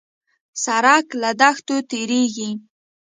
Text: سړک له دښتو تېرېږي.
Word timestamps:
سړک 0.63 1.05
له 1.21 1.29
دښتو 1.41 1.75
تېرېږي. 1.89 2.51